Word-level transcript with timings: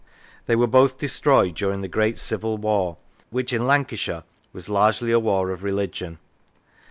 They 0.47 0.55
were 0.55 0.65
both 0.65 0.97
destroyed 0.97 1.53
during 1.53 1.81
the 1.81 1.87
great 1.87 2.17
Civil 2.17 2.57
War, 2.57 2.97
which 3.29 3.53
in 3.53 3.67
Lancashire 3.67 4.23
was 4.51 4.67
largely 4.67 5.11
a 5.11 5.19
war 5.19 5.51
of 5.51 5.61
religion. 5.61 6.17